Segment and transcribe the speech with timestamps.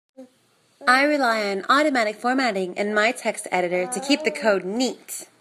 [0.87, 5.27] I rely on automatic formatting in my text editor to keep the code neat.